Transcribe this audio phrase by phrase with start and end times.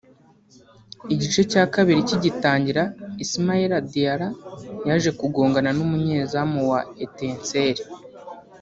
[1.13, 2.83] Igice cya kabiri kigitangira
[3.23, 4.29] Ismaila Diarra
[4.87, 7.87] yaje kugongana n’umunyezamu wa Etincelles